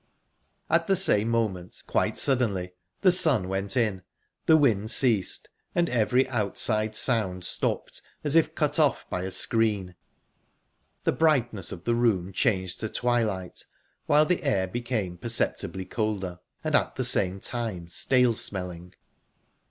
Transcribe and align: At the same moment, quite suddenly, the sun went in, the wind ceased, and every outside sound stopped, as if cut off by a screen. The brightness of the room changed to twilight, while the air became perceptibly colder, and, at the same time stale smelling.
At 0.67 0.87
the 0.87 0.95
same 0.95 1.29
moment, 1.29 1.83
quite 1.85 2.17
suddenly, 2.17 2.73
the 3.01 3.11
sun 3.11 3.47
went 3.47 3.77
in, 3.77 4.01
the 4.47 4.57
wind 4.57 4.89
ceased, 4.89 5.47
and 5.75 5.87
every 5.89 6.27
outside 6.29 6.95
sound 6.95 7.45
stopped, 7.45 8.01
as 8.23 8.35
if 8.35 8.55
cut 8.55 8.79
off 8.79 9.07
by 9.11 9.21
a 9.21 9.29
screen. 9.29 9.95
The 11.03 11.11
brightness 11.11 11.71
of 11.71 11.83
the 11.83 11.93
room 11.93 12.33
changed 12.33 12.79
to 12.79 12.89
twilight, 12.89 13.63
while 14.07 14.25
the 14.25 14.41
air 14.41 14.67
became 14.67 15.19
perceptibly 15.19 15.85
colder, 15.85 16.39
and, 16.63 16.73
at 16.73 16.95
the 16.95 17.03
same 17.05 17.39
time 17.39 17.87
stale 17.87 18.33
smelling. 18.33 18.95